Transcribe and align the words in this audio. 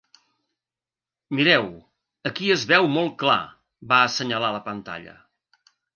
Mireu, 1.39 1.67
aquí 2.29 2.49
es 2.55 2.63
veu 2.71 2.89
molt 2.95 3.13
clar 3.25 3.39
—va 3.93 4.01
assenyalar 4.07 4.51
la 4.57 4.63
pantalla—. 4.71 5.15